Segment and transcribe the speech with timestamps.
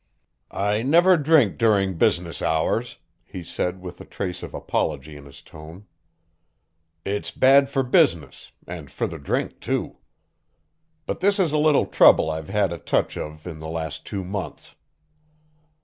[0.49, 5.43] "I never drink during business hours," he said with a trace of apology in his
[5.43, 5.85] tone.
[7.05, 9.97] "It's bad for business, and for the drink, too.
[11.05, 14.23] But this is a little trouble I've had a touch of in the last two
[14.23, 14.73] months.